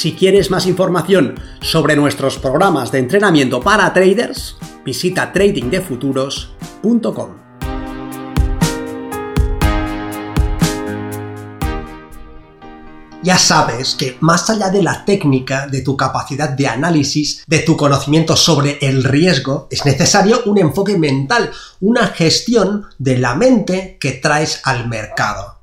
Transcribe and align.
Si 0.00 0.14
quieres 0.14 0.50
más 0.50 0.64
información 0.64 1.34
sobre 1.60 1.94
nuestros 1.94 2.38
programas 2.38 2.90
de 2.90 3.00
entrenamiento 3.00 3.60
para 3.60 3.92
traders, 3.92 4.56
visita 4.82 5.30
tradingdefuturos.com. 5.30 7.28
Ya 13.22 13.36
sabes 13.36 13.94
que 13.94 14.16
más 14.20 14.48
allá 14.48 14.70
de 14.70 14.82
la 14.82 15.04
técnica, 15.04 15.66
de 15.66 15.82
tu 15.82 15.98
capacidad 15.98 16.48
de 16.48 16.66
análisis, 16.66 17.44
de 17.46 17.58
tu 17.58 17.76
conocimiento 17.76 18.36
sobre 18.36 18.78
el 18.80 19.04
riesgo, 19.04 19.68
es 19.70 19.84
necesario 19.84 20.40
un 20.46 20.56
enfoque 20.56 20.96
mental, 20.96 21.50
una 21.80 22.06
gestión 22.06 22.86
de 22.98 23.18
la 23.18 23.34
mente 23.34 23.98
que 24.00 24.12
traes 24.12 24.62
al 24.64 24.88
mercado. 24.88 25.59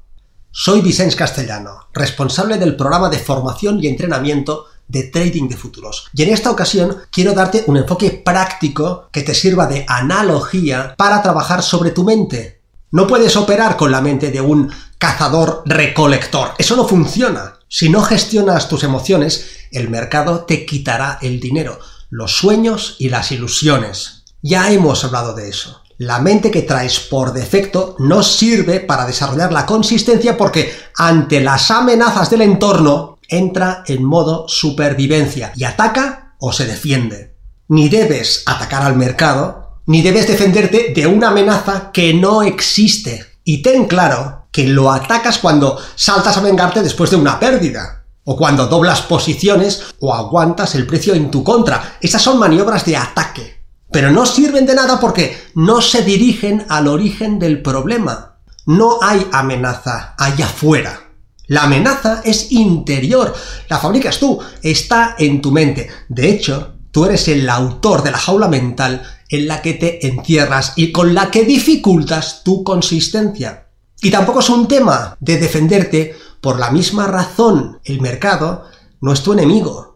Soy 0.60 0.82
Vicens 0.82 1.16
Castellano, 1.16 1.88
responsable 1.94 2.58
del 2.58 2.76
programa 2.76 3.10
de 3.10 3.20
formación 3.20 3.80
y 3.80 3.86
entrenamiento 3.86 4.66
de 4.88 5.04
trading 5.04 5.48
de 5.48 5.56
futuros. 5.56 6.08
Y 6.16 6.23
en 6.23 6.34
esta 6.34 6.50
ocasión 6.50 6.98
quiero 7.12 7.34
darte 7.34 7.64
un 7.68 7.78
enfoque 7.78 8.09
práctico 8.09 9.08
que 9.12 9.22
te 9.22 9.36
sirva 9.36 9.68
de 9.68 9.86
analogía 9.88 10.96
para 10.98 11.22
trabajar 11.22 11.62
sobre 11.62 11.92
tu 11.92 12.04
mente. 12.04 12.64
No 12.90 13.06
puedes 13.06 13.36
operar 13.36 13.78
con 13.78 13.92
la 13.92 14.02
mente 14.02 14.31
de 14.31 14.42
un 14.42 14.72
cazador 14.98 15.62
recolector. 15.68 16.54
Eso 16.58 16.76
no 16.76 16.88
funciona. 16.88 17.59
Si 17.68 17.90
no 17.90 18.02
gestionas 18.02 18.68
tus 18.68 18.84
emociones, 18.84 19.68
el 19.72 19.92
mercado 19.92 20.46
te 20.46 20.66
quitará 20.66 21.20
el 21.22 21.40
dinero, 21.40 21.80
los 22.09 22.36
sueños 22.36 22.96
y 22.98 23.09
las 23.09 23.31
ilusiones. 23.31 24.24
Ya 24.42 24.72
hemos 24.72 25.03
hablado 25.03 25.36
de 25.36 25.50
eso 25.50 25.84
la 25.98 26.20
mente 26.20 26.52
que 26.52 26.62
traes 26.62 27.00
por 27.00 27.34
defecto 27.34 27.95
no 28.00 28.22
sirve 28.22 28.80
para 28.80 29.06
desarrollar 29.06 29.52
la 29.52 29.66
consistencia 29.66 30.38
porque 30.38 30.72
ante 30.95 31.40
las 31.42 31.72
amenazas 31.72 32.30
del 32.30 32.42
entorno 32.42 33.17
entra 33.28 33.84
en 33.88 34.03
modo 34.03 34.48
supervivencia 34.48 35.52
y 35.56 35.64
ataca 35.64 36.36
o 36.40 36.53
se 36.53 36.66
defiende. 36.66 37.36
Ni 37.70 37.90
debes 37.90 38.44
atacar 38.45 38.84
al 38.84 38.95
mercado, 38.95 39.81
ni 39.88 40.02
debes 40.02 40.28
defenderte 40.28 40.94
de 40.95 41.08
una 41.08 41.30
amenaza 41.30 41.92
que 41.92 42.14
no 42.14 42.44
existe. 42.44 43.25
Y 43.44 43.62
ten 43.62 43.86
claro 43.86 44.48
que 44.52 44.68
lo 44.68 44.92
atacas 44.92 45.40
cuando 45.40 45.78
saltas 45.95 46.38
a 46.38 46.42
vengarte 46.42 46.84
después 46.84 47.09
de 47.09 47.18
una 47.18 47.40
pérdida, 47.40 48.06
o 48.23 48.36
cuando 48.36 48.68
doblas 48.68 49.02
posiciones 49.02 49.95
o 50.00 50.14
aguantas 50.14 50.75
el 50.75 50.86
precio 50.86 51.14
en 51.14 51.31
tu 51.31 51.44
contra. 51.44 51.98
Esas 52.02 52.22
son 52.22 52.38
maniobras 52.38 52.86
de 52.86 52.98
ataque. 52.98 53.56
Pero 53.92 54.12
no 54.12 54.26
sirven 54.26 54.66
de 54.66 54.76
nada 54.76 55.00
porque 55.00 55.38
no 55.56 55.82
se 55.82 56.04
dirigen 56.04 56.66
al 56.70 56.88
origen 56.88 57.40
del 57.40 57.62
problema. 57.62 58.38
No 58.66 59.00
hay 59.02 59.26
amenaza 59.32 60.16
allá 60.18 60.46
afuera. 60.46 61.02
La 61.48 61.64
amenaza 61.64 62.22
es 62.26 62.52
interior, 62.52 63.34
la 63.70 63.80
fabricas 63.80 64.20
tú, 64.20 64.38
está 64.62 65.16
en 65.18 65.42
tu 65.42 65.54
mente. 65.54 65.88
De 66.10 66.30
hecho, 66.30 66.74
tú 66.92 67.06
eres 67.06 67.30
el 67.30 67.50
autor 67.50 68.04
de 68.04 68.12
la 68.12 68.18
jaula 68.18 68.50
mental 68.50 69.04
en 69.30 69.48
la 69.48 69.62
que 69.62 69.74
te 69.74 70.06
encierras 70.08 70.74
y 70.76 70.92
con 70.92 71.14
la 71.14 71.31
que 71.31 71.46
dificultas 71.46 72.44
tu 72.44 72.66
consistencia. 72.66 73.68
Y 74.02 74.12
tampoco 74.12 74.42
es 74.42 74.50
un 74.50 74.68
tema 74.68 75.16
de 75.22 75.38
defenderte 75.38 76.16
por 76.42 76.59
la 76.59 76.70
misma 76.70 77.08
razón. 77.08 77.80
El 77.86 78.02
mercado 78.02 78.66
no 79.00 79.14
es 79.14 79.24
tu 79.24 79.31
enemigo 79.31 79.87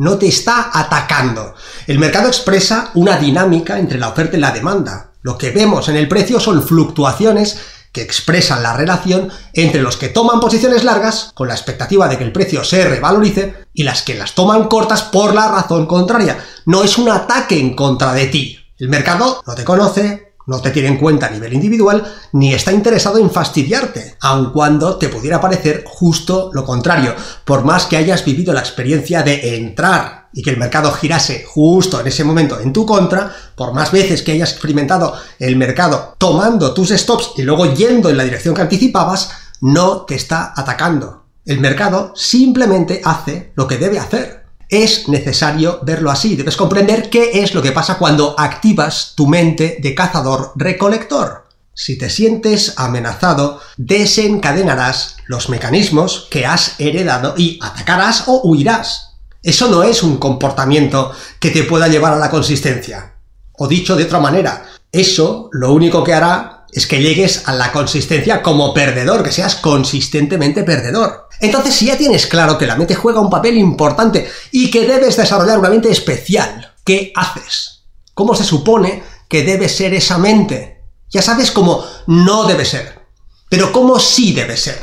no 0.00 0.16
te 0.16 0.28
está 0.28 0.70
atacando. 0.72 1.54
El 1.86 1.98
mercado 1.98 2.26
expresa 2.26 2.90
una 2.94 3.18
dinámica 3.18 3.78
entre 3.78 3.98
la 3.98 4.08
oferta 4.08 4.38
y 4.38 4.40
la 4.40 4.50
demanda. 4.50 5.12
Lo 5.20 5.36
que 5.36 5.50
vemos 5.50 5.90
en 5.90 5.96
el 5.96 6.08
precio 6.08 6.40
son 6.40 6.62
fluctuaciones 6.62 7.60
que 7.92 8.00
expresan 8.00 8.62
la 8.62 8.74
relación 8.74 9.30
entre 9.52 9.82
los 9.82 9.98
que 9.98 10.08
toman 10.08 10.40
posiciones 10.40 10.84
largas 10.84 11.32
con 11.34 11.48
la 11.48 11.54
expectativa 11.54 12.08
de 12.08 12.16
que 12.16 12.24
el 12.24 12.32
precio 12.32 12.64
se 12.64 12.88
revalorice 12.88 13.66
y 13.74 13.82
las 13.82 14.00
que 14.00 14.14
las 14.14 14.34
toman 14.34 14.68
cortas 14.68 15.02
por 15.02 15.34
la 15.34 15.48
razón 15.48 15.84
contraria. 15.84 16.42
No 16.64 16.82
es 16.82 16.96
un 16.96 17.10
ataque 17.10 17.60
en 17.60 17.76
contra 17.76 18.14
de 18.14 18.26
ti. 18.28 18.58
El 18.78 18.88
mercado 18.88 19.42
no 19.46 19.54
te 19.54 19.64
conoce, 19.64 20.29
no 20.46 20.60
te 20.60 20.70
tiene 20.70 20.88
en 20.88 20.98
cuenta 20.98 21.26
a 21.26 21.30
nivel 21.30 21.52
individual, 21.52 22.04
ni 22.32 22.52
está 22.52 22.72
interesado 22.72 23.18
en 23.18 23.30
fastidiarte, 23.30 24.16
aun 24.20 24.52
cuando 24.52 24.96
te 24.96 25.08
pudiera 25.08 25.40
parecer 25.40 25.84
justo 25.86 26.50
lo 26.52 26.64
contrario. 26.64 27.14
Por 27.44 27.64
más 27.64 27.86
que 27.86 27.96
hayas 27.96 28.24
vivido 28.24 28.52
la 28.52 28.60
experiencia 28.60 29.22
de 29.22 29.56
entrar 29.56 30.28
y 30.32 30.42
que 30.42 30.50
el 30.50 30.58
mercado 30.58 30.92
girase 30.92 31.44
justo 31.46 32.00
en 32.00 32.06
ese 32.06 32.24
momento 32.24 32.58
en 32.60 32.72
tu 32.72 32.86
contra, 32.86 33.34
por 33.54 33.72
más 33.72 33.92
veces 33.92 34.22
que 34.22 34.32
hayas 34.32 34.52
experimentado 34.52 35.14
el 35.38 35.56
mercado 35.56 36.14
tomando 36.18 36.72
tus 36.72 36.90
stops 36.90 37.32
y 37.36 37.42
luego 37.42 37.72
yendo 37.74 38.08
en 38.08 38.16
la 38.16 38.24
dirección 38.24 38.54
que 38.54 38.62
anticipabas, 38.62 39.30
no 39.60 40.02
te 40.02 40.14
está 40.14 40.52
atacando. 40.56 41.24
El 41.44 41.60
mercado 41.60 42.12
simplemente 42.14 43.00
hace 43.04 43.52
lo 43.56 43.66
que 43.66 43.78
debe 43.78 43.98
hacer 43.98 44.39
es 44.70 45.08
necesario 45.08 45.80
verlo 45.82 46.10
así. 46.10 46.36
Debes 46.36 46.56
comprender 46.56 47.10
qué 47.10 47.42
es 47.42 47.54
lo 47.54 47.62
que 47.62 47.72
pasa 47.72 47.98
cuando 47.98 48.34
activas 48.38 49.14
tu 49.16 49.26
mente 49.26 49.78
de 49.80 49.94
cazador-recolector. 49.94 51.48
Si 51.74 51.96
te 51.96 52.10
sientes 52.10 52.74
amenazado, 52.76 53.60
desencadenarás 53.76 55.16
los 55.26 55.48
mecanismos 55.48 56.28
que 56.30 56.46
has 56.46 56.78
heredado 56.78 57.34
y 57.36 57.58
atacarás 57.62 58.24
o 58.26 58.42
huirás. 58.42 59.16
Eso 59.42 59.68
no 59.68 59.82
es 59.82 60.02
un 60.02 60.18
comportamiento 60.18 61.12
que 61.38 61.50
te 61.50 61.64
pueda 61.64 61.88
llevar 61.88 62.12
a 62.12 62.18
la 62.18 62.30
consistencia. 62.30 63.14
O 63.52 63.66
dicho 63.66 63.96
de 63.96 64.04
otra 64.04 64.20
manera, 64.20 64.66
eso 64.92 65.48
lo 65.52 65.72
único 65.72 66.04
que 66.04 66.12
hará 66.12 66.59
es 66.72 66.86
que 66.86 67.02
llegues 67.02 67.48
a 67.48 67.54
la 67.54 67.72
consistencia 67.72 68.42
como 68.42 68.72
perdedor, 68.72 69.22
que 69.22 69.32
seas 69.32 69.56
consistentemente 69.56 70.62
perdedor. 70.62 71.28
Entonces, 71.40 71.74
si 71.74 71.86
ya 71.86 71.96
tienes 71.96 72.26
claro 72.26 72.58
que 72.58 72.66
la 72.66 72.76
mente 72.76 72.94
juega 72.94 73.20
un 73.20 73.30
papel 73.30 73.56
importante 73.56 74.30
y 74.52 74.70
que 74.70 74.86
debes 74.86 75.16
desarrollar 75.16 75.58
una 75.58 75.70
mente 75.70 75.90
especial, 75.90 76.74
¿qué 76.84 77.12
haces? 77.16 77.84
¿Cómo 78.14 78.34
se 78.34 78.44
supone 78.44 79.02
que 79.28 79.42
debe 79.42 79.68
ser 79.68 79.94
esa 79.94 80.18
mente? 80.18 80.82
Ya 81.08 81.22
sabes 81.22 81.50
cómo 81.50 81.84
no 82.06 82.44
debe 82.44 82.64
ser, 82.64 83.00
pero 83.48 83.72
cómo 83.72 83.98
sí 83.98 84.32
debe 84.32 84.56
ser. 84.56 84.78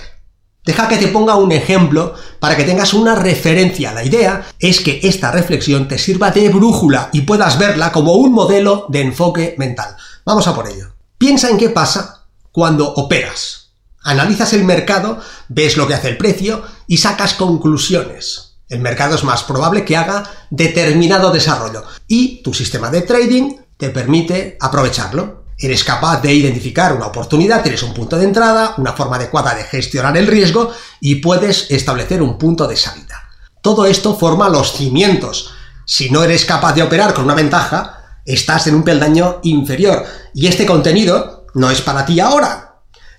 Deja 0.66 0.90
que 0.90 0.98
te 0.98 1.08
ponga 1.08 1.36
un 1.36 1.54
ejemplo 1.54 2.14
para 2.42 2.58
que 2.58 2.66
tengas 2.66 2.94
una 2.94 3.16
referencia. 3.16 3.94
La 3.94 4.04
idea 4.04 4.46
es 4.60 4.82
que 4.82 5.00
esta 5.04 5.32
reflexión 5.32 5.88
te 5.88 5.98
sirva 5.98 6.32
de 6.32 6.50
brújula 6.50 7.10
y 7.14 7.22
puedas 7.22 7.58
verla 7.58 7.94
como 7.94 8.16
un 8.16 8.34
modelo 8.34 8.86
de 8.90 9.00
enfoque 9.02 9.56
mental. 9.58 9.96
Vamos 10.26 10.46
a 10.46 10.54
por 10.54 10.68
ello. 10.68 10.97
Piensa 11.18 11.50
en 11.50 11.58
qué 11.58 11.70
pasa 11.70 12.26
cuando 12.52 12.94
operas. 12.94 13.72
Analizas 14.04 14.54
el 14.54 14.64
mercado, 14.64 15.20
ves 15.50 15.76
lo 15.76 15.88
que 15.88 15.96
hace 15.96 16.10
el 16.10 16.18
precio 16.18 16.64
y 16.86 16.98
sacas 16.98 17.34
conclusiones. 17.34 18.58
El 18.70 18.82
mercado 18.82 19.16
es 19.16 19.24
más 19.24 19.44
probable 19.44 19.84
que 19.84 19.98
haga 19.98 20.30
determinado 20.52 21.32
desarrollo 21.32 21.84
y 22.08 22.44
tu 22.44 22.54
sistema 22.54 22.92
de 22.92 23.02
trading 23.02 23.56
te 23.78 23.90
permite 23.90 24.58
aprovecharlo. 24.60 25.46
Eres 25.58 25.84
capaz 25.84 26.22
de 26.22 26.34
identificar 26.34 26.94
una 26.94 27.08
oportunidad, 27.08 27.64
tienes 27.64 27.82
un 27.82 27.96
punto 27.96 28.18
de 28.18 28.26
entrada, 28.26 28.76
una 28.78 28.94
forma 28.94 29.16
adecuada 29.16 29.56
de 29.56 29.64
gestionar 29.64 30.16
el 30.18 30.28
riesgo 30.28 30.72
y 31.00 31.16
puedes 31.16 31.72
establecer 31.72 32.22
un 32.22 32.38
punto 32.38 32.68
de 32.68 32.76
salida. 32.76 33.24
Todo 33.64 33.88
esto 33.88 34.16
forma 34.16 34.50
los 34.50 34.74
cimientos. 34.74 35.52
Si 35.84 36.12
no 36.12 36.24
eres 36.24 36.46
capaz 36.46 36.74
de 36.74 36.84
operar 36.84 37.16
con 37.16 37.26
una 37.26 37.34
ventaja, 37.34 37.97
estás 38.28 38.68
en 38.68 38.76
un 38.76 38.84
peldaño 38.84 39.40
inferior 39.44 40.06
y 40.34 40.48
este 40.48 40.66
contenido 40.66 41.48
no 41.56 41.72
es 41.72 41.82
para 41.82 42.06
ti 42.06 42.20
ahora, 42.20 42.68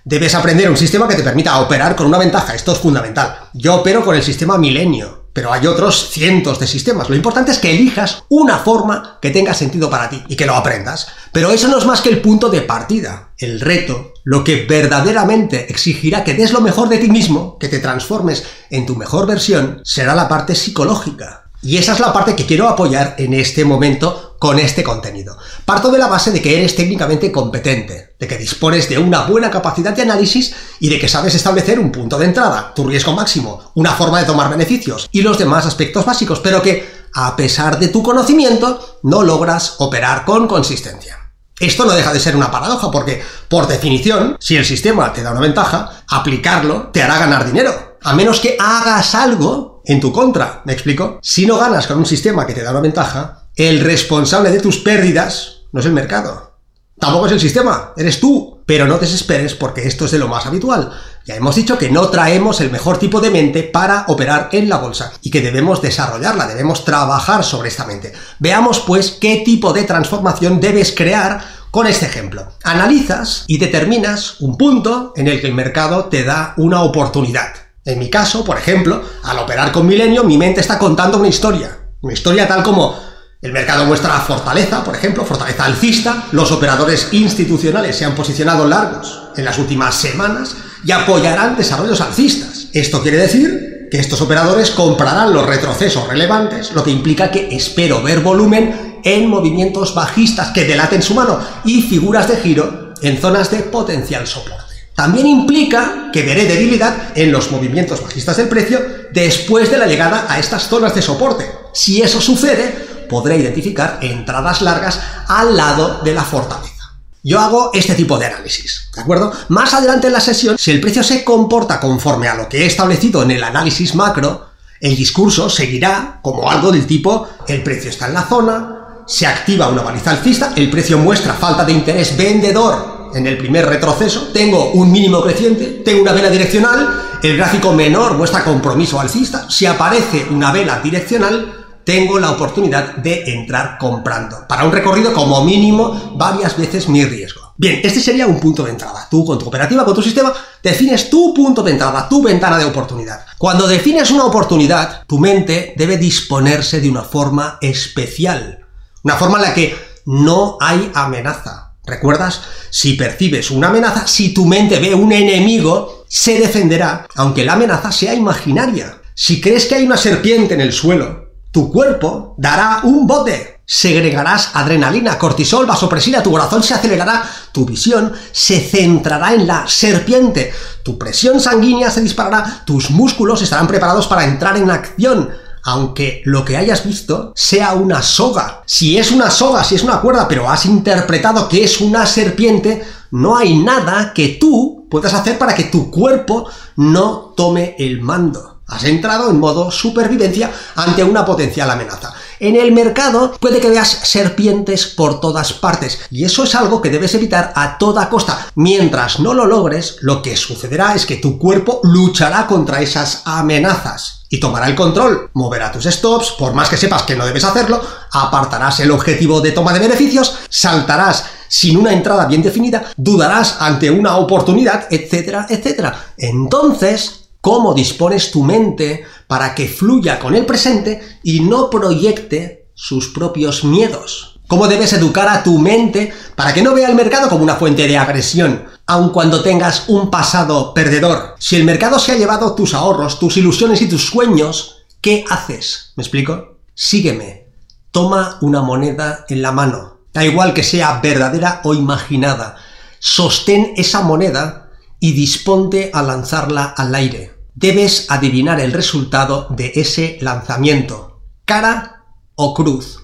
debes 0.05 0.35
aprender 0.35 0.69
un 0.69 0.77
sistema 0.77 1.07
que 1.07 1.15
te 1.15 1.23
permita 1.23 1.59
operar 1.59 1.95
con 1.95 2.07
una 2.07 2.17
ventaja. 2.17 2.55
Esto 2.55 2.71
es 2.71 2.79
fundamental. 2.79 3.49
Yo 3.53 3.75
opero 3.75 4.05
con 4.05 4.15
el 4.15 4.23
sistema 4.23 4.57
Milenio, 4.57 5.29
pero 5.33 5.51
hay 5.51 5.67
otros 5.67 6.09
cientos 6.09 6.59
de 6.59 6.67
sistemas. 6.67 7.09
Lo 7.09 7.15
importante 7.15 7.51
es 7.51 7.59
que 7.59 7.71
elijas 7.71 8.23
una 8.29 8.59
forma 8.59 9.19
que 9.21 9.31
tenga 9.31 9.53
sentido 9.53 9.89
para 9.89 10.09
ti 10.09 10.23
y 10.27 10.35
que 10.35 10.45
lo 10.45 10.55
aprendas. 10.55 11.07
Pero 11.31 11.51
eso 11.51 11.67
no 11.67 11.77
es 11.77 11.85
más 11.85 12.01
que 12.01 12.09
el 12.09 12.21
punto 12.21 12.49
de 12.49 12.61
partida. 12.61 13.33
El 13.37 13.59
reto, 13.59 14.13
lo 14.23 14.43
que 14.43 14.65
verdaderamente 14.65 15.71
exigirá 15.71 16.23
que 16.23 16.33
des 16.33 16.51
lo 16.51 16.61
mejor 16.61 16.89
de 16.89 16.97
ti 16.97 17.09
mismo, 17.09 17.57
que 17.59 17.69
te 17.69 17.79
transformes 17.79 18.45
en 18.69 18.85
tu 18.85 18.95
mejor 18.95 19.27
versión, 19.27 19.81
será 19.83 20.15
la 20.15 20.27
parte 20.27 20.55
psicológica. 20.55 21.51
Y 21.61 21.77
esa 21.77 21.93
es 21.93 21.99
la 21.99 22.13
parte 22.13 22.35
que 22.35 22.45
quiero 22.45 22.69
apoyar 22.69 23.15
en 23.17 23.33
este 23.33 23.65
momento 23.65 24.28
con 24.39 24.57
este 24.57 24.83
contenido. 24.83 25.37
Parto 25.65 25.91
de 25.91 25.99
la 25.99 26.07
base 26.07 26.31
de 26.31 26.41
que 26.41 26.57
eres 26.57 26.75
técnicamente 26.75 27.31
competente, 27.31 28.15
de 28.17 28.27
que 28.27 28.37
dispones 28.37 28.87
de 28.89 28.97
una 28.97 29.23
buena 29.23 29.51
capacidad 29.51 29.93
de 29.93 30.01
análisis 30.01 30.55
y 30.79 30.89
de 30.89 30.97
que 30.97 31.09
sabes 31.09 31.35
establecer 31.35 31.79
un 31.79 31.91
punto 31.91 32.17
de 32.17 32.25
entrada, 32.25 32.73
tu 32.73 32.87
riesgo 32.87 33.13
máximo, 33.13 33.71
una 33.75 33.93
forma 33.93 34.19
de 34.19 34.25
tomar 34.25 34.49
beneficios 34.49 35.09
y 35.11 35.21
los 35.21 35.37
demás 35.37 35.65
aspectos 35.65 36.05
básicos, 36.05 36.39
pero 36.39 36.61
que, 36.61 36.89
a 37.13 37.35
pesar 37.35 37.77
de 37.77 37.89
tu 37.89 38.01
conocimiento, 38.01 38.99
no 39.03 39.23
logras 39.23 39.75
operar 39.79 40.23
con 40.23 40.47
consistencia. 40.47 41.17
Esto 41.59 41.83
no 41.83 41.91
deja 41.91 42.13
de 42.13 42.21
ser 42.21 42.37
una 42.37 42.51
paradoja 42.51 42.89
porque, 42.89 43.21
por 43.49 43.67
definición, 43.67 44.37
si 44.39 44.55
el 44.55 44.63
sistema 44.63 45.11
te 45.11 45.21
da 45.21 45.31
una 45.31 45.41
ventaja, 45.41 46.03
aplicarlo 46.07 46.89
te 46.93 47.03
hará 47.03 47.17
ganar 47.17 47.45
dinero. 47.45 47.97
A 48.01 48.13
menos 48.13 48.39
que 48.39 48.55
hagas 48.57 49.13
algo 49.13 49.81
en 49.83 49.99
tu 49.99 50.13
contra, 50.13 50.61
¿me 50.63 50.71
explico? 50.71 51.19
Si 51.21 51.45
no 51.45 51.57
ganas 51.57 51.85
con 51.85 51.97
un 51.97 52.05
sistema 52.05 52.45
que 52.45 52.53
te 52.53 52.63
da 52.63 52.71
una 52.71 52.79
ventaja, 52.79 53.48
el 53.59 53.81
responsable 53.81 54.51
de 54.51 54.61
tus 54.61 54.77
pérdidas 54.77 55.63
no 55.73 55.81
es 55.81 55.85
el 55.85 55.91
mercado. 55.91 56.49
Tampoco 56.97 57.27
es 57.27 57.33
el 57.33 57.39
sistema, 57.41 57.93
eres 57.97 58.21
tú. 58.21 58.59
Pero 58.65 58.85
no 58.85 58.99
desesperes 58.99 59.55
porque 59.55 59.87
esto 59.87 60.05
es 60.05 60.11
de 60.11 60.19
lo 60.19 60.27
más 60.27 60.45
habitual. 60.45 60.91
Ya 61.25 61.35
hemos 61.35 61.55
dicho 61.55 61.77
que 61.77 61.89
no 61.89 62.09
traemos 62.09 62.61
el 62.61 62.69
mejor 62.69 62.99
tipo 62.99 63.19
de 63.19 63.31
mente 63.31 63.63
para 63.63 64.05
operar 64.07 64.49
en 64.51 64.69
la 64.69 64.77
bolsa 64.77 65.11
y 65.23 65.31
que 65.31 65.41
debemos 65.41 65.81
desarrollarla, 65.81 66.45
debemos 66.45 66.85
trabajar 66.85 67.43
sobre 67.43 67.69
esta 67.69 67.85
mente. 67.85 68.13
Veamos 68.37 68.81
pues 68.81 69.17
qué 69.19 69.41
tipo 69.43 69.73
de 69.73 69.85
transformación 69.85 70.59
debes 70.59 70.93
crear 70.95 71.43
con 71.71 71.87
este 71.87 72.05
ejemplo. 72.05 72.53
Analizas 72.63 73.43
y 73.47 73.57
determinas 73.57 74.39
un 74.39 74.55
punto 74.55 75.13
en 75.15 75.27
el 75.27 75.41
que 75.41 75.47
el 75.47 75.55
mercado 75.55 76.05
te 76.05 76.23
da 76.23 76.53
una 76.57 76.83
oportunidad. 76.83 77.53
En 77.85 77.97
mi 77.97 78.11
caso, 78.11 78.45
por 78.45 78.57
ejemplo, 78.57 79.01
al 79.23 79.39
operar 79.39 79.71
con 79.71 79.87
Milenio, 79.87 80.23
mi 80.23 80.37
mente 80.37 80.61
está 80.61 80.77
contando 80.77 81.17
una 81.17 81.27
historia. 81.27 81.75
Una 82.01 82.13
historia 82.13 82.47
tal 82.47 82.61
como 82.61 83.08
el 83.41 83.53
mercado 83.53 83.85
muestra 83.85 84.19
fortaleza, 84.19 84.83
por 84.83 84.95
ejemplo, 84.95 85.23
fortaleza 85.23 85.63
alcista, 85.63 86.25
los 86.33 86.51
operadores 86.51 87.07
institucionales 87.13 87.95
se 87.95 88.03
han 88.03 88.13
posicionado 88.13 88.67
largos 88.67 89.29
en 89.37 89.45
las 89.45 89.57
últimas 89.57 89.95
semanas 89.95 90.57
y 90.83 90.91
apoyarán 90.91 91.55
desarrollos 91.55 92.01
alcistas. 92.01 92.67
Esto 92.73 93.01
quiere 93.01 93.17
decir 93.17 93.87
que 93.89 93.97
estos 93.97 94.19
operadores 94.19 94.71
comprarán 94.71 95.33
los 95.33 95.45
retrocesos 95.45 96.05
relevantes, 96.09 96.73
lo 96.73 96.83
que 96.83 96.91
implica 96.91 97.31
que 97.31 97.47
espero 97.55 98.03
ver 98.03 98.19
volumen 98.19 98.99
en 99.05 99.29
movimientos 99.29 99.95
bajistas 99.95 100.49
que 100.49 100.65
delaten 100.65 101.01
su 101.01 101.15
mano 101.15 101.39
y 101.63 101.81
figuras 101.83 102.27
de 102.27 102.35
giro 102.35 102.93
en 103.01 103.21
zonas 103.21 103.51
de 103.51 103.59
potencial 103.59 104.27
soporte. 104.27 104.69
También 104.93 105.27
implica 105.27 106.09
que 106.11 106.23
veré 106.23 106.43
debilidad 106.43 106.93
en 107.15 107.31
los 107.31 107.51
movimientos 107.51 108.03
bajistas 108.03 108.35
del 108.35 108.49
precio 108.49 108.81
después 109.13 109.71
de 109.71 109.77
la 109.77 109.87
llegada 109.87 110.25
a 110.27 110.39
estas 110.39 110.67
zonas 110.67 110.93
de 110.93 111.01
soporte. 111.01 111.49
Si 111.73 112.01
eso 112.01 112.19
sucede, 112.19 112.88
podré 113.09 113.37
identificar 113.37 113.99
entradas 114.01 114.61
largas 114.61 114.99
al 115.27 115.57
lado 115.57 115.99
de 116.03 116.13
la 116.13 116.23
fortaleza. 116.23 116.75
Yo 117.21 117.39
hago 117.39 117.71
este 117.73 117.95
tipo 117.95 118.17
de 118.17 118.27
análisis, 118.27 118.89
¿de 118.95 119.01
acuerdo? 119.01 119.33
Más 119.49 119.73
adelante 119.73 120.07
en 120.07 120.13
la 120.13 120.21
sesión, 120.21 120.57
si 120.57 120.71
el 120.71 120.79
precio 120.79 121.03
se 121.03 121.25
comporta 121.25 121.79
conforme 121.79 122.29
a 122.29 122.35
lo 122.35 122.47
que 122.47 122.63
he 122.63 122.65
establecido 122.65 123.23
en 123.23 123.31
el 123.31 123.43
análisis 123.43 123.93
macro, 123.93 124.47
el 124.79 124.95
discurso 124.95 125.49
seguirá 125.49 126.19
como 126.21 126.49
algo 126.49 126.71
del 126.71 126.87
tipo 126.87 127.27
el 127.47 127.61
precio 127.61 127.89
está 127.89 128.07
en 128.07 128.13
la 128.13 128.23
zona, 128.23 129.03
se 129.05 129.27
activa 129.27 129.67
una 129.67 129.81
baliza 129.81 130.11
alcista, 130.11 130.53
el 130.55 130.69
precio 130.69 130.97
muestra 130.97 131.33
falta 131.33 131.65
de 131.65 131.73
interés 131.73 132.15
vendedor 132.15 133.09
en 133.13 133.27
el 133.27 133.37
primer 133.37 133.65
retroceso, 133.65 134.29
tengo 134.31 134.71
un 134.71 134.91
mínimo 134.91 135.21
creciente, 135.21 135.81
tengo 135.83 136.03
una 136.03 136.13
vela 136.13 136.29
direccional, 136.29 137.19
el 137.21 137.35
gráfico 137.35 137.73
menor 137.73 138.13
muestra 138.13 138.43
compromiso 138.43 138.99
alcista, 138.99 139.49
si 139.49 139.65
aparece 139.65 140.27
una 140.29 140.51
vela 140.51 140.79
direccional, 140.79 141.58
tengo 141.89 142.19
la 142.19 142.29
oportunidad 142.29 142.97
de 142.97 143.23
entrar 143.33 143.79
comprando. 143.79 144.45
Para 144.47 144.63
un 144.63 144.71
recorrido 144.71 145.11
como 145.11 145.43
mínimo 145.43 146.13
varias 146.15 146.55
veces 146.55 146.87
mi 146.87 147.03
riesgo. 147.03 147.55
Bien, 147.57 147.81
este 147.83 147.99
sería 147.99 148.27
un 148.27 148.39
punto 148.39 148.63
de 148.63 148.69
entrada. 148.69 149.07
Tú 149.09 149.25
con 149.25 149.39
tu 149.39 149.47
operativa, 149.47 149.83
con 149.83 149.95
tu 149.95 150.03
sistema, 150.03 150.31
defines 150.61 151.09
tu 151.09 151.33
punto 151.33 151.63
de 151.63 151.71
entrada, 151.71 152.07
tu 152.07 152.21
ventana 152.21 152.59
de 152.59 152.65
oportunidad. 152.65 153.25
Cuando 153.39 153.67
defines 153.67 154.11
una 154.11 154.25
oportunidad, 154.25 155.03
tu 155.07 155.17
mente 155.17 155.73
debe 155.75 155.97
disponerse 155.97 156.79
de 156.79 156.91
una 156.91 157.01
forma 157.01 157.57
especial. 157.59 158.67
Una 159.01 159.15
forma 159.15 159.39
en 159.39 159.43
la 159.45 159.53
que 159.55 159.75
no 160.05 160.59
hay 160.61 160.91
amenaza. 160.93 161.73
¿Recuerdas? 161.87 162.43
Si 162.69 162.93
percibes 162.93 163.49
una 163.49 163.69
amenaza, 163.69 164.05
si 164.05 164.31
tu 164.31 164.45
mente 164.45 164.77
ve 164.77 164.93
un 164.93 165.11
enemigo, 165.11 166.05
se 166.07 166.37
defenderá, 166.37 167.07
aunque 167.15 167.45
la 167.45 167.53
amenaza 167.53 167.91
sea 167.91 168.13
imaginaria. 168.13 169.01
Si 169.15 169.41
crees 169.41 169.65
que 169.65 169.73
hay 169.73 169.85
una 169.85 169.97
serpiente 169.97 170.53
en 170.53 170.61
el 170.61 170.71
suelo, 170.71 171.28
tu 171.51 171.71
cuerpo 171.71 172.35
dará 172.37 172.81
un 172.83 173.07
bote. 173.07 173.61
Segregarás 173.65 174.51
adrenalina, 174.55 175.19
cortisol, 175.19 175.67
vasopresina, 175.67 176.23
tu 176.23 176.31
corazón 176.31 176.63
se 176.63 176.73
acelerará, 176.73 177.23
tu 177.51 177.65
visión 177.65 178.13
se 178.31 178.59
centrará 178.59 179.33
en 179.33 179.45
la 179.45 179.67
serpiente, 179.67 180.51
tu 180.83 180.97
presión 180.97 181.39
sanguínea 181.39 181.91
se 181.91 182.01
disparará, 182.01 182.63
tus 182.65 182.89
músculos 182.89 183.43
estarán 183.43 183.67
preparados 183.67 184.07
para 184.07 184.25
entrar 184.25 184.57
en 184.57 184.71
acción, 184.71 185.29
aunque 185.63 186.23
lo 186.25 186.43
que 186.45 186.57
hayas 186.57 186.83
visto 186.83 187.31
sea 187.35 187.73
una 187.73 188.01
soga. 188.01 188.63
Si 188.65 188.97
es 188.97 189.11
una 189.11 189.29
soga, 189.29 189.63
si 189.63 189.75
es 189.75 189.83
una 189.83 190.01
cuerda, 190.01 190.27
pero 190.27 190.49
has 190.49 190.65
interpretado 190.65 191.47
que 191.47 191.63
es 191.63 191.79
una 191.79 192.07
serpiente, 192.07 192.83
no 193.11 193.37
hay 193.37 193.55
nada 193.55 194.13
que 194.15 194.37
tú 194.39 194.87
puedas 194.89 195.13
hacer 195.13 195.37
para 195.37 195.53
que 195.53 195.65
tu 195.65 195.91
cuerpo 195.91 196.47
no 196.75 197.33
tome 197.37 197.75
el 197.77 198.01
mando. 198.01 198.58
Has 198.69 198.83
entrado 198.83 199.29
en 199.29 199.39
modo 199.39 199.71
supervivencia 199.71 200.51
ante 200.75 201.03
una 201.03 201.25
potencial 201.25 201.69
amenaza. 201.69 202.13
En 202.39 202.55
el 202.55 202.71
mercado 202.71 203.33
puede 203.39 203.59
que 203.59 203.69
veas 203.69 203.89
serpientes 204.03 204.85
por 204.85 205.19
todas 205.19 205.53
partes 205.53 205.99
y 206.11 206.23
eso 206.23 206.43
es 206.43 206.55
algo 206.55 206.81
que 206.81 206.89
debes 206.89 207.15
evitar 207.15 207.51
a 207.55 207.77
toda 207.77 208.09
costa. 208.09 208.47
Mientras 208.55 209.19
no 209.19 209.33
lo 209.33 209.45
logres, 209.45 209.97
lo 210.01 210.21
que 210.21 210.37
sucederá 210.37 210.93
es 210.93 211.05
que 211.05 211.17
tu 211.17 211.37
cuerpo 211.37 211.81
luchará 211.83 212.47
contra 212.47 212.81
esas 212.81 213.23
amenazas 213.25 214.19
y 214.29 214.39
tomará 214.39 214.67
el 214.67 214.75
control, 214.75 215.31
moverá 215.33 215.71
tus 215.71 215.85
stops, 215.85 216.35
por 216.37 216.53
más 216.53 216.69
que 216.69 216.77
sepas 216.77 217.01
que 217.03 217.15
no 217.15 217.25
debes 217.25 217.43
hacerlo, 217.43 217.81
apartarás 218.11 218.79
el 218.79 218.91
objetivo 218.91 219.41
de 219.41 219.51
toma 219.51 219.73
de 219.73 219.79
beneficios, 219.79 220.37
saltarás 220.49 221.25
sin 221.47 221.77
una 221.77 221.91
entrada 221.91 222.27
bien 222.27 222.43
definida, 222.43 222.91
dudarás 222.95 223.57
ante 223.59 223.89
una 223.89 224.17
oportunidad, 224.17 224.87
etcétera, 224.91 225.47
etcétera. 225.49 226.13
Entonces, 226.15 227.18
cómo 227.41 227.73
dispones 227.73 228.31
tu 228.31 228.43
mente 228.43 229.03
para 229.27 229.55
que 229.55 229.67
fluya 229.67 230.19
con 230.19 230.35
el 230.35 230.45
presente 230.45 231.19
y 231.23 231.41
no 231.41 231.69
proyecte 231.69 232.67
sus 232.73 233.09
propios 233.09 233.63
miedos. 233.63 234.39
Cómo 234.47 234.67
debes 234.67 234.93
educar 234.93 235.27
a 235.27 235.43
tu 235.43 235.59
mente 235.59 236.11
para 236.35 236.53
que 236.53 236.63
no 236.63 236.73
vea 236.73 236.89
el 236.89 236.95
mercado 236.95 237.29
como 237.29 237.43
una 237.43 237.55
fuente 237.55 237.87
de 237.87 237.97
agresión, 237.97 238.65
aun 238.87 239.11
cuando 239.11 239.43
tengas 239.43 239.83
un 239.89 240.09
pasado 240.09 240.73
perdedor. 240.73 241.35
Si 241.37 241.55
el 241.55 241.65
mercado 241.65 241.99
se 241.99 242.13
ha 242.13 242.17
llevado 242.17 242.55
tus 242.55 242.73
ahorros, 242.73 243.19
tus 243.19 243.37
ilusiones 243.37 243.81
y 243.83 243.87
tus 243.87 244.07
sueños, 244.07 244.85
¿qué 245.01 245.23
haces? 245.29 245.93
¿Me 245.95 246.03
explico? 246.03 246.57
Sígueme. 246.73 247.45
Toma 247.91 248.39
una 248.41 248.61
moneda 248.61 249.25
en 249.29 249.43
la 249.43 249.51
mano. 249.51 249.99
Da 250.13 250.25
igual 250.25 250.55
que 250.55 250.63
sea 250.63 250.99
verdadera 250.99 251.61
o 251.63 251.75
imaginada. 251.75 252.55
Sostén 252.97 253.73
esa 253.77 254.01
moneda 254.01 254.58
y 254.99 255.13
disponte 255.13 255.91
a 255.93 256.03
lanzarla 256.03 256.65
al 256.65 256.93
aire. 256.95 257.39
Debes 257.55 258.05
adivinar 258.09 258.59
el 258.59 258.71
resultado 258.71 259.47
de 259.49 259.73
ese 259.75 260.17
lanzamiento. 260.21 261.23
Cara 261.45 262.05
o 262.35 262.53
cruz. 262.53 262.99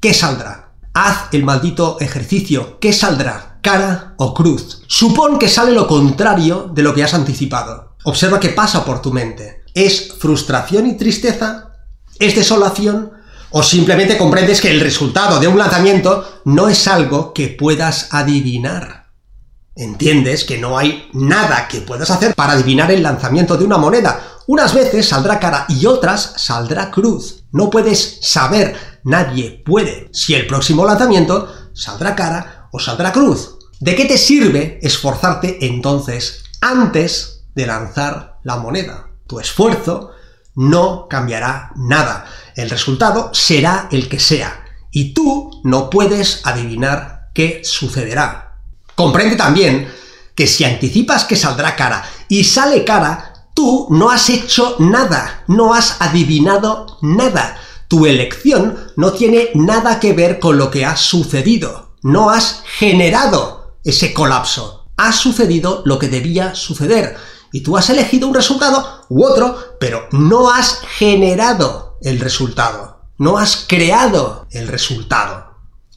¿Qué 0.00 0.14
saldrá? 0.14 0.74
Haz 0.94 1.28
el 1.32 1.44
maldito 1.44 1.98
ejercicio. 2.00 2.78
¿Qué 2.80 2.92
saldrá? 2.92 3.58
Cara 3.62 4.14
o 4.18 4.32
cruz. 4.32 4.82
Supón 4.86 5.38
que 5.38 5.48
sale 5.48 5.72
lo 5.72 5.88
contrario 5.88 6.70
de 6.72 6.82
lo 6.82 6.94
que 6.94 7.02
has 7.02 7.14
anticipado. 7.14 7.96
Observa 8.04 8.38
qué 8.38 8.50
pasa 8.50 8.84
por 8.84 9.02
tu 9.02 9.12
mente. 9.12 9.64
¿Es 9.74 10.14
frustración 10.18 10.86
y 10.86 10.96
tristeza? 10.96 11.72
¿Es 12.18 12.36
desolación? 12.36 13.12
¿O 13.50 13.62
simplemente 13.62 14.16
comprendes 14.16 14.60
que 14.60 14.70
el 14.70 14.80
resultado 14.80 15.40
de 15.40 15.48
un 15.48 15.58
lanzamiento 15.58 16.42
no 16.44 16.68
es 16.68 16.86
algo 16.88 17.32
que 17.32 17.48
puedas 17.48 18.08
adivinar? 18.12 19.05
Entiendes 19.76 20.44
que 20.44 20.58
no 20.58 20.78
hay 20.78 21.08
nada 21.12 21.68
que 21.68 21.82
puedas 21.82 22.10
hacer 22.10 22.34
para 22.34 22.54
adivinar 22.54 22.90
el 22.90 23.02
lanzamiento 23.02 23.56
de 23.56 23.64
una 23.64 23.76
moneda. 23.76 24.20
Unas 24.46 24.74
veces 24.74 25.08
saldrá 25.08 25.38
cara 25.38 25.66
y 25.68 25.86
otras 25.86 26.34
saldrá 26.36 26.90
cruz. 26.90 27.44
No 27.52 27.68
puedes 27.70 28.18
saber, 28.22 28.76
nadie 29.04 29.62
puede, 29.64 30.08
si 30.12 30.34
el 30.34 30.46
próximo 30.46 30.84
lanzamiento 30.84 31.52
saldrá 31.74 32.14
cara 32.14 32.68
o 32.72 32.78
saldrá 32.78 33.12
cruz. 33.12 33.56
¿De 33.78 33.94
qué 33.94 34.06
te 34.06 34.16
sirve 34.16 34.78
esforzarte 34.82 35.66
entonces 35.66 36.44
antes 36.60 37.44
de 37.54 37.66
lanzar 37.66 38.38
la 38.42 38.56
moneda? 38.56 39.10
Tu 39.26 39.38
esfuerzo 39.40 40.12
no 40.54 41.06
cambiará 41.08 41.72
nada. 41.76 42.24
El 42.54 42.70
resultado 42.70 43.30
será 43.34 43.88
el 43.92 44.08
que 44.08 44.18
sea. 44.18 44.64
Y 44.90 45.12
tú 45.12 45.60
no 45.64 45.90
puedes 45.90 46.40
adivinar 46.44 47.28
qué 47.34 47.60
sucederá. 47.64 48.45
Comprende 48.96 49.36
también 49.36 49.88
que 50.34 50.46
si 50.46 50.64
anticipas 50.64 51.24
que 51.24 51.36
saldrá 51.36 51.76
cara 51.76 52.02
y 52.28 52.44
sale 52.44 52.82
cara, 52.82 53.50
tú 53.54 53.86
no 53.90 54.10
has 54.10 54.28
hecho 54.30 54.76
nada, 54.78 55.44
no 55.46 55.74
has 55.74 56.00
adivinado 56.00 56.98
nada. 57.02 57.58
Tu 57.88 58.06
elección 58.06 58.76
no 58.96 59.12
tiene 59.12 59.50
nada 59.54 60.00
que 60.00 60.12
ver 60.12 60.40
con 60.40 60.58
lo 60.58 60.70
que 60.70 60.84
ha 60.84 60.96
sucedido. 60.96 61.94
No 62.02 62.30
has 62.30 62.62
generado 62.78 63.76
ese 63.84 64.12
colapso. 64.12 64.86
Ha 64.96 65.12
sucedido 65.12 65.82
lo 65.84 65.98
que 65.98 66.08
debía 66.08 66.54
suceder. 66.54 67.16
Y 67.52 67.60
tú 67.62 67.76
has 67.76 67.90
elegido 67.90 68.26
un 68.28 68.34
resultado 68.34 69.04
u 69.08 69.24
otro, 69.24 69.76
pero 69.78 70.08
no 70.10 70.50
has 70.50 70.80
generado 70.98 71.98
el 72.02 72.18
resultado. 72.18 73.02
No 73.18 73.38
has 73.38 73.64
creado 73.68 74.46
el 74.50 74.68
resultado. 74.68 75.45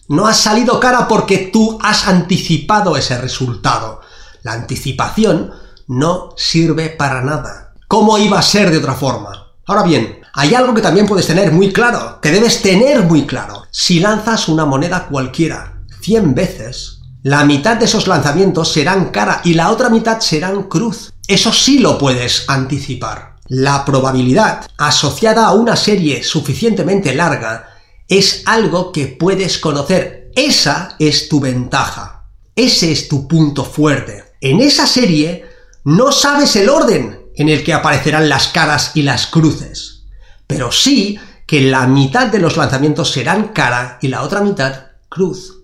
No 0.09 0.25
has 0.25 0.37
salido 0.37 0.79
cara 0.79 1.07
porque 1.07 1.51
tú 1.53 1.77
has 1.83 2.07
anticipado 2.07 2.97
ese 2.97 3.15
resultado. 3.19 4.01
La 4.41 4.53
anticipación 4.53 5.51
no 5.87 6.31
sirve 6.35 6.89
para 6.89 7.21
nada. 7.21 7.75
¿Cómo 7.87 8.17
iba 8.17 8.39
a 8.39 8.43
ser 8.43 8.71
de 8.71 8.79
otra 8.79 8.95
forma? 8.95 9.53
Ahora 9.67 9.83
bien, 9.83 10.19
hay 10.33 10.55
algo 10.55 10.73
que 10.73 10.81
también 10.81 11.05
puedes 11.05 11.27
tener 11.27 11.51
muy 11.51 11.71
claro, 11.71 12.19
que 12.21 12.31
debes 12.31 12.63
tener 12.63 13.03
muy 13.03 13.27
claro. 13.27 13.67
Si 13.69 13.99
lanzas 13.99 14.47
una 14.47 14.65
moneda 14.65 15.07
cualquiera 15.07 15.83
100 16.01 16.33
veces, 16.33 17.01
la 17.21 17.45
mitad 17.45 17.77
de 17.77 17.85
esos 17.85 18.07
lanzamientos 18.07 18.73
serán 18.73 19.11
cara 19.11 19.41
y 19.43 19.53
la 19.53 19.69
otra 19.69 19.89
mitad 19.89 20.21
serán 20.21 20.63
cruz. 20.63 21.13
Eso 21.27 21.53
sí 21.53 21.77
lo 21.77 21.99
puedes 21.99 22.49
anticipar. 22.49 23.35
La 23.45 23.85
probabilidad 23.85 24.65
asociada 24.79 25.45
a 25.45 25.53
una 25.53 25.75
serie 25.75 26.23
suficientemente 26.23 27.13
larga 27.13 27.78
es 28.09 28.41
algo 28.45 28.91
que 28.91 29.07
puedes 29.07 29.59
conocer. 29.59 30.31
Esa 30.35 30.95
es 30.99 31.29
tu 31.29 31.39
ventaja. 31.39 32.25
Ese 32.55 32.91
es 32.91 33.07
tu 33.07 33.27
punto 33.27 33.63
fuerte. 33.63 34.25
En 34.41 34.59
esa 34.59 34.87
serie 34.87 35.45
no 35.85 36.11
sabes 36.11 36.55
el 36.55 36.69
orden 36.69 37.27
en 37.35 37.49
el 37.49 37.63
que 37.63 37.73
aparecerán 37.73 38.27
las 38.27 38.47
caras 38.47 38.91
y 38.95 39.03
las 39.03 39.27
cruces, 39.27 40.03
pero 40.45 40.71
sí 40.71 41.17
que 41.47 41.61
la 41.61 41.87
mitad 41.87 42.27
de 42.27 42.39
los 42.39 42.57
lanzamientos 42.57 43.11
serán 43.11 43.49
cara 43.49 43.97
y 44.01 44.07
la 44.07 44.23
otra 44.23 44.41
mitad 44.41 44.87
cruz. 45.07 45.55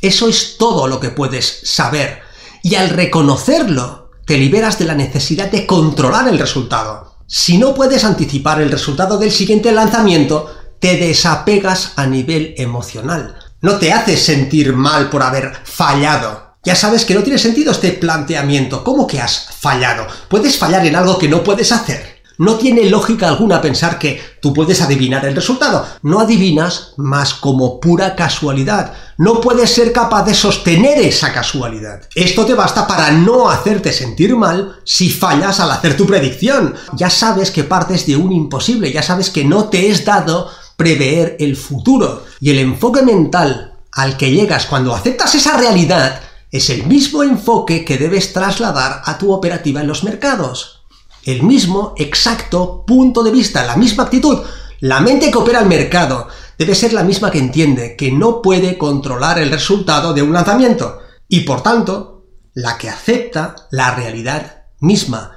Eso 0.00 0.28
es 0.28 0.56
todo 0.58 0.88
lo 0.88 1.00
que 1.00 1.10
puedes 1.10 1.60
saber. 1.64 2.20
Y 2.62 2.74
al 2.74 2.90
reconocerlo, 2.90 4.10
te 4.26 4.38
liberas 4.38 4.78
de 4.78 4.86
la 4.86 4.94
necesidad 4.94 5.50
de 5.50 5.66
controlar 5.66 6.28
el 6.28 6.38
resultado. 6.38 7.14
Si 7.26 7.58
no 7.58 7.74
puedes 7.74 8.04
anticipar 8.04 8.60
el 8.60 8.70
resultado 8.70 9.18
del 9.18 9.30
siguiente 9.30 9.72
lanzamiento, 9.72 10.53
te 10.80 10.96
desapegas 10.96 11.92
a 11.96 12.06
nivel 12.06 12.54
emocional. 12.58 13.36
No 13.60 13.78
te 13.78 13.92
haces 13.92 14.22
sentir 14.22 14.74
mal 14.74 15.08
por 15.08 15.22
haber 15.22 15.52
fallado. 15.64 16.56
Ya 16.64 16.74
sabes 16.74 17.04
que 17.04 17.14
no 17.14 17.22
tiene 17.22 17.38
sentido 17.38 17.72
este 17.72 17.92
planteamiento. 17.92 18.84
¿Cómo 18.84 19.06
que 19.06 19.20
has 19.20 19.48
fallado? 19.58 20.06
Puedes 20.28 20.58
fallar 20.58 20.86
en 20.86 20.96
algo 20.96 21.18
que 21.18 21.28
no 21.28 21.42
puedes 21.42 21.72
hacer. 21.72 22.14
No 22.36 22.56
tiene 22.56 22.90
lógica 22.90 23.28
alguna 23.28 23.60
pensar 23.60 23.98
que 23.98 24.20
tú 24.42 24.52
puedes 24.52 24.80
adivinar 24.80 25.24
el 25.24 25.36
resultado. 25.36 25.86
No 26.02 26.18
adivinas 26.20 26.94
más 26.96 27.34
como 27.34 27.78
pura 27.78 28.16
casualidad. 28.16 28.92
No 29.18 29.40
puedes 29.40 29.70
ser 29.70 29.92
capaz 29.92 30.24
de 30.24 30.34
sostener 30.34 30.98
esa 30.98 31.32
casualidad. 31.32 32.00
Esto 32.14 32.44
te 32.44 32.54
basta 32.54 32.88
para 32.88 33.12
no 33.12 33.48
hacerte 33.48 33.92
sentir 33.92 34.34
mal 34.34 34.80
si 34.84 35.10
fallas 35.10 35.60
al 35.60 35.70
hacer 35.70 35.96
tu 35.96 36.06
predicción. 36.06 36.74
Ya 36.94 37.08
sabes 37.08 37.52
que 37.52 37.62
partes 37.62 38.04
de 38.06 38.16
un 38.16 38.32
imposible, 38.32 38.92
ya 38.92 39.02
sabes 39.02 39.30
que 39.30 39.44
no 39.44 39.68
te 39.68 39.90
es 39.90 40.04
dado 40.04 40.50
prever 40.76 41.36
el 41.40 41.56
futuro. 41.56 42.24
Y 42.40 42.50
el 42.50 42.58
enfoque 42.58 43.02
mental 43.02 43.74
al 43.92 44.16
que 44.16 44.30
llegas 44.30 44.66
cuando 44.66 44.94
aceptas 44.94 45.34
esa 45.34 45.56
realidad 45.56 46.20
es 46.50 46.70
el 46.70 46.86
mismo 46.86 47.22
enfoque 47.22 47.84
que 47.84 47.98
debes 47.98 48.32
trasladar 48.32 49.02
a 49.04 49.18
tu 49.18 49.32
operativa 49.32 49.80
en 49.80 49.88
los 49.88 50.04
mercados. 50.04 50.82
El 51.24 51.42
mismo 51.42 51.94
exacto 51.96 52.84
punto 52.86 53.22
de 53.22 53.30
vista, 53.30 53.64
la 53.64 53.76
misma 53.76 54.04
actitud. 54.04 54.38
La 54.80 55.00
mente 55.00 55.30
que 55.30 55.38
opera 55.38 55.60
el 55.60 55.66
mercado 55.66 56.28
debe 56.58 56.74
ser 56.74 56.92
la 56.92 57.02
misma 57.02 57.30
que 57.30 57.38
entiende 57.38 57.96
que 57.96 58.12
no 58.12 58.42
puede 58.42 58.76
controlar 58.78 59.38
el 59.38 59.50
resultado 59.50 60.12
de 60.12 60.22
un 60.22 60.32
lanzamiento 60.32 60.98
y 61.28 61.40
por 61.40 61.62
tanto 61.62 62.26
la 62.52 62.78
que 62.78 62.88
acepta 62.88 63.56
la 63.70 63.94
realidad 63.94 64.66
misma. 64.80 65.33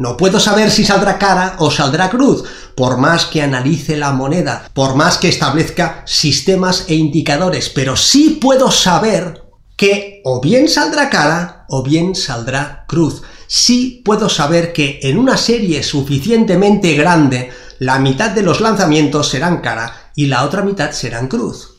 No 0.00 0.16
puedo 0.16 0.40
saber 0.40 0.70
si 0.70 0.82
saldrá 0.82 1.18
cara 1.18 1.56
o 1.58 1.70
saldrá 1.70 2.08
cruz, 2.08 2.44
por 2.74 2.96
más 2.96 3.26
que 3.26 3.42
analice 3.42 3.98
la 3.98 4.12
moneda, 4.12 4.70
por 4.72 4.94
más 4.94 5.18
que 5.18 5.28
establezca 5.28 6.02
sistemas 6.06 6.86
e 6.88 6.94
indicadores, 6.94 7.68
pero 7.68 7.96
sí 7.96 8.38
puedo 8.40 8.70
saber 8.70 9.42
que 9.76 10.22
o 10.24 10.40
bien 10.40 10.70
saldrá 10.70 11.10
cara 11.10 11.66
o 11.68 11.82
bien 11.82 12.14
saldrá 12.14 12.86
cruz. 12.88 13.20
Sí 13.46 14.00
puedo 14.02 14.30
saber 14.30 14.72
que 14.72 15.00
en 15.02 15.18
una 15.18 15.36
serie 15.36 15.82
suficientemente 15.82 16.94
grande, 16.94 17.50
la 17.78 17.98
mitad 17.98 18.30
de 18.30 18.40
los 18.40 18.62
lanzamientos 18.62 19.28
serán 19.28 19.58
cara 19.58 20.12
y 20.16 20.28
la 20.28 20.46
otra 20.46 20.62
mitad 20.62 20.92
serán 20.92 21.28
cruz. 21.28 21.74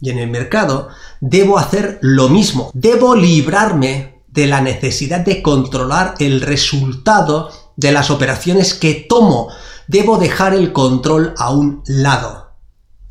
Y 0.00 0.10
en 0.10 0.18
el 0.18 0.28
mercado 0.28 0.88
debo 1.20 1.56
hacer 1.56 2.00
lo 2.02 2.28
mismo, 2.30 2.72
debo 2.74 3.14
librarme 3.14 4.09
de 4.32 4.46
la 4.46 4.60
necesidad 4.60 5.20
de 5.20 5.42
controlar 5.42 6.14
el 6.18 6.40
resultado 6.40 7.50
de 7.76 7.92
las 7.92 8.10
operaciones 8.10 8.74
que 8.74 8.94
tomo. 8.94 9.48
Debo 9.88 10.18
dejar 10.18 10.54
el 10.54 10.72
control 10.72 11.34
a 11.36 11.50
un 11.50 11.82
lado. 11.86 12.52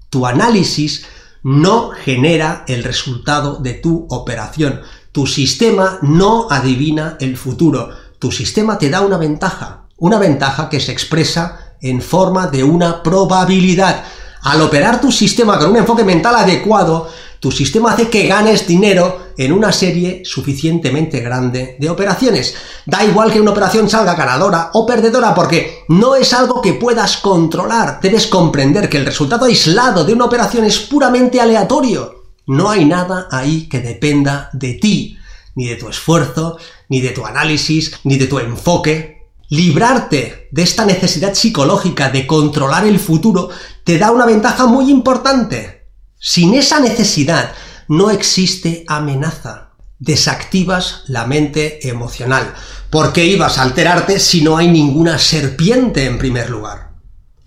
Tu 0.09 0.25
análisis 0.25 1.05
no 1.43 1.91
genera 1.91 2.63
el 2.67 2.83
resultado 2.83 3.57
de 3.57 3.73
tu 3.73 4.07
operación. 4.09 4.81
Tu 5.11 5.27
sistema 5.27 5.99
no 6.01 6.47
adivina 6.49 7.17
el 7.19 7.37
futuro. 7.37 7.89
Tu 8.19 8.31
sistema 8.31 8.77
te 8.77 8.89
da 8.89 9.01
una 9.01 9.17
ventaja. 9.17 9.87
Una 9.97 10.17
ventaja 10.17 10.69
que 10.69 10.79
se 10.79 10.91
expresa 10.91 11.75
en 11.81 12.01
forma 12.01 12.47
de 12.47 12.63
una 12.63 13.03
probabilidad. 13.03 14.03
Al 14.41 14.61
operar 14.61 15.01
tu 15.01 15.11
sistema 15.11 15.57
con 15.57 15.71
un 15.71 15.77
enfoque 15.77 16.03
mental 16.03 16.35
adecuado, 16.35 17.09
tu 17.39 17.51
sistema 17.51 17.93
hace 17.93 18.09
que 18.09 18.27
ganes 18.27 18.67
dinero 18.67 19.29
en 19.37 19.53
una 19.53 19.71
serie 19.71 20.23
suficientemente 20.25 21.21
grande 21.21 21.77
de 21.79 21.89
operaciones. 21.89 22.53
Da 22.85 23.05
igual 23.05 23.31
que 23.31 23.39
una 23.39 23.51
operación 23.51 23.89
salga 23.89 24.15
ganadora 24.15 24.71
o 24.73 24.85
perdedora 24.85 25.33
porque 25.33 25.85
no 25.87 26.15
es 26.17 26.33
algo 26.33 26.61
que 26.61 26.73
puedas 26.73 27.17
controlar. 27.17 27.99
Debes 28.01 28.27
comprender 28.27 28.89
que 28.89 28.97
el 28.97 29.05
resultado 29.05 29.45
aislado 29.45 30.03
de 30.03 30.13
una 30.13 30.25
operación 30.25 30.65
es 30.65 30.79
puramente 30.79 31.39
aleatorio. 31.39 32.25
No 32.45 32.69
hay 32.69 32.83
nada 32.83 33.29
ahí 33.31 33.69
que 33.69 33.79
dependa 33.79 34.49
de 34.51 34.73
ti, 34.73 35.17
ni 35.55 35.67
de 35.67 35.75
tu 35.75 35.87
esfuerzo, 35.87 36.57
ni 36.89 36.99
de 36.99 37.11
tu 37.11 37.25
análisis, 37.25 37.93
ni 38.03 38.17
de 38.17 38.27
tu 38.27 38.39
enfoque. 38.39 39.29
Librarte 39.47 40.49
de 40.51 40.61
esta 40.61 40.85
necesidad 40.85 41.33
psicológica 41.33 42.09
de 42.09 42.27
controlar 42.27 42.85
el 42.85 42.99
futuro 42.99 43.49
te 43.85 43.97
da 43.97 44.11
una 44.11 44.25
ventaja 44.25 44.67
muy 44.67 44.91
importante 44.91 45.78
sin 46.19 46.53
esa 46.53 46.81
necesidad 46.81 47.53
no 47.87 48.11
existe 48.11 48.83
amenaza. 48.87 49.69
Desactivas 49.99 51.03
la 51.07 51.25
mente 51.25 51.87
emocional. 51.87 52.53
¿Por 52.89 53.13
qué 53.13 53.25
ibas 53.25 53.57
a 53.57 53.63
alterarte 53.63 54.19
si 54.19 54.41
no 54.41 54.57
hay 54.57 54.67
ninguna 54.67 55.17
serpiente 55.17 56.05
en 56.05 56.17
primer 56.17 56.49
lugar? 56.49 56.91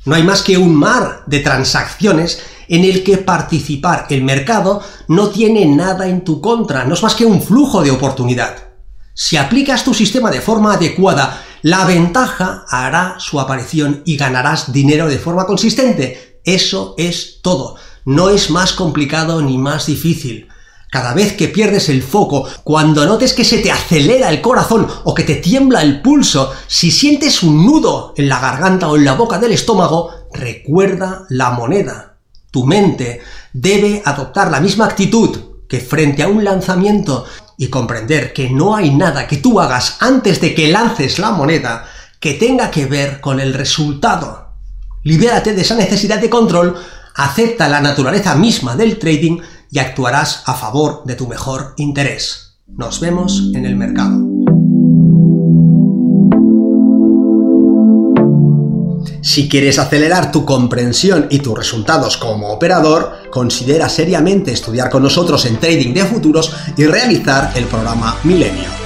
No 0.05 0.15
hay 0.15 0.23
más 0.23 0.43
que 0.43 0.57
un 0.57 0.75
mar 0.75 1.23
de 1.27 1.41
transacciones 1.41 2.43
en 2.69 2.85
el 2.85 3.05
que 3.05 3.19
participar. 3.19 4.07
El 4.11 4.25
mercado 4.25 4.83
no 5.07 5.29
tiene 5.29 5.67
nada 5.67 6.09
en 6.09 6.25
tu 6.25 6.41
contra, 6.41 6.85
no 6.85 6.95
es 6.95 7.03
más 7.03 7.15
que 7.15 7.27
un 7.27 7.43
flujo 7.43 7.83
de 7.83 7.91
oportunidad. 7.91 8.57
Si 9.15 9.37
aplicas 9.37 9.85
tu 9.85 9.93
sistema 9.93 10.31
de 10.31 10.41
forma 10.41 10.75
adecuada, 10.75 11.43
la 11.61 11.85
ventaja 11.85 12.65
hará 12.69 13.17
su 13.19 13.39
aparición 13.39 14.03
y 14.07 14.17
ganarás 14.17 14.73
dinero 14.73 15.09
de 15.09 15.19
forma 15.19 15.47
consistente. 15.47 16.41
Eso 16.45 16.95
es 16.99 17.41
todo 17.43 17.77
no 18.05 18.31
es 18.31 18.51
más 18.51 18.73
complicado 18.73 19.43
ni 19.43 19.59
más 19.59 19.87
difícil. 19.87 20.49
Cada 20.91 21.15
vez 21.15 21.33
que 21.33 21.49
pierdes 21.49 21.89
el 21.89 22.03
foco, 22.03 22.47
cuando 22.65 23.07
notes 23.07 23.33
que 23.33 23.47
se 23.47 23.59
te 23.59 23.73
acelera 23.73 24.29
el 24.29 24.43
corazón 24.43 24.87
o 25.05 25.15
que 25.15 25.23
te 25.23 25.37
tiembla 25.37 25.81
el 25.81 26.03
pulso, 26.03 26.53
si 26.67 26.91
sientes 26.91 27.43
un 27.43 27.65
nudo 27.65 28.13
en 28.17 28.29
la 28.29 28.39
garganta 28.41 28.89
o 28.89 28.97
en 28.97 29.07
la 29.07 29.15
boca 29.15 29.39
del 29.39 29.53
estómago, 29.53 30.11
recuerda 30.35 31.25
la 31.31 31.53
moneda. 31.53 32.19
Tu 32.51 32.67
mente 32.67 33.23
debe 33.55 34.03
adoptar 34.05 34.51
la 34.51 34.61
misma 34.61 34.85
actitud 34.85 35.39
que 35.67 35.81
frente 35.81 36.23
a 36.23 36.29
un 36.29 36.45
lanzamiento 36.45 37.25
y 37.57 37.69
comprender 37.69 38.35
que 38.35 38.51
no 38.51 38.77
hay 38.77 38.91
nada 38.91 39.27
que 39.27 39.39
tú 39.39 39.61
hagas 39.61 39.97
antes 40.01 40.43
de 40.43 40.55
que 40.55 40.69
lances 40.69 41.19
la 41.19 41.31
moneda 41.31 41.87
que 42.21 42.35
tenga 42.35 42.71
que 42.71 42.85
ver 42.85 43.23
con 43.23 43.41
el 43.41 43.55
resultado. 43.55 44.49
Libérate 45.05 45.55
de 45.55 45.63
esa 45.63 45.75
necesidad 45.75 46.21
de 46.21 46.29
control 46.29 46.77
acepta 47.15 47.69
la 47.69 47.81
naturaleza 47.81 48.35
misma 48.35 48.77
del 48.77 48.99
trading 48.99 49.41
y 49.71 49.79
actuarás 49.79 50.43
a 50.47 50.55
favor 50.55 51.03
de 51.05 51.15
tu 51.15 51.27
mejor 51.27 51.75
interés. 51.77 52.59
Nos 52.67 53.01
vemos 53.01 53.51
en 53.55 53.67
el 53.67 53.77
mercado. 53.77 54.33
Si 59.23 59.49
quieres 59.49 59.79
acelerar 59.79 60.33
tu 60.33 60.45
comprensión 60.45 61.29
y 61.31 61.39
tus 61.39 61.57
resultados 61.57 62.17
como 62.17 62.53
operador, 62.53 63.31
considera 63.31 63.89
seriamente 63.89 64.53
estudiar 64.53 64.91
con 64.91 65.05
nosotros 65.05 65.47
en 65.47 65.61
Trading 65.61 65.95
de 65.95 66.05
Futuros 66.05 66.53
y 66.77 66.87
realizar 66.87 67.53
el 67.55 67.65
programa 67.67 68.17
Milenio. 68.25 68.82